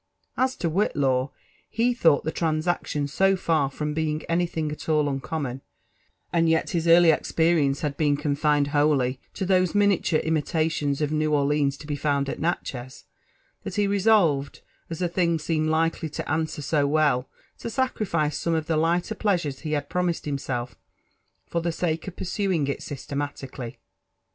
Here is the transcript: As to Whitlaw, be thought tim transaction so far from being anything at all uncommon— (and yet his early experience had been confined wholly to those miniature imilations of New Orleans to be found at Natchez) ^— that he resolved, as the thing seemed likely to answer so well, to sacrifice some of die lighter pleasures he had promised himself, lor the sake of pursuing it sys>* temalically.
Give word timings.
As 0.35 0.55
to 0.55 0.67
Whitlaw, 0.67 1.29
be 1.77 1.93
thought 1.93 2.23
tim 2.23 2.33
transaction 2.33 3.07
so 3.07 3.35
far 3.35 3.69
from 3.69 3.93
being 3.93 4.23
anything 4.27 4.71
at 4.71 4.89
all 4.89 5.07
uncommon— 5.07 5.61
(and 6.33 6.49
yet 6.49 6.71
his 6.71 6.87
early 6.87 7.11
experience 7.11 7.81
had 7.81 7.97
been 7.97 8.17
confined 8.17 8.69
wholly 8.69 9.19
to 9.35 9.45
those 9.45 9.75
miniature 9.75 10.19
imilations 10.21 11.03
of 11.03 11.11
New 11.11 11.31
Orleans 11.35 11.77
to 11.77 11.85
be 11.85 11.95
found 11.95 12.29
at 12.29 12.39
Natchez) 12.39 13.03
^— 13.57 13.63
that 13.63 13.75
he 13.75 13.85
resolved, 13.85 14.61
as 14.89 14.97
the 14.97 15.07
thing 15.07 15.37
seemed 15.37 15.69
likely 15.69 16.09
to 16.09 16.27
answer 16.27 16.63
so 16.63 16.87
well, 16.87 17.29
to 17.59 17.69
sacrifice 17.69 18.39
some 18.39 18.55
of 18.55 18.65
die 18.65 18.73
lighter 18.73 19.13
pleasures 19.13 19.59
he 19.59 19.73
had 19.73 19.87
promised 19.87 20.25
himself, 20.25 20.73
lor 21.53 21.61
the 21.61 21.71
sake 21.71 22.07
of 22.07 22.15
pursuing 22.15 22.65
it 22.67 22.79
sys>* 22.79 23.05
temalically. 23.05 23.75